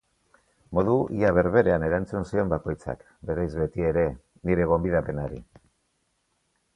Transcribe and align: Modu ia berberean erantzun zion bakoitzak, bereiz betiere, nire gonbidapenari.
Modu 0.77 0.93
ia 1.17 1.29
berberean 1.37 1.85
erantzun 1.89 2.25
zion 2.31 2.49
bakoitzak, 2.55 3.03
bereiz 3.31 3.49
betiere, 3.61 4.07
nire 4.51 4.65
gonbidapenari. 4.73 5.43